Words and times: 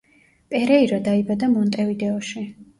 პერეირა 0.53 0.99
დაიბადა 1.09 1.53
მონტევიდეოში. 1.59 2.47